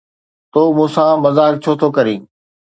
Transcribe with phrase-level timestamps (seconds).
[0.51, 2.21] تون مون سان مذاق ڇو ٿو ڪرين؟